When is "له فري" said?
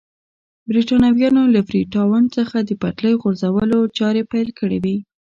1.55-1.81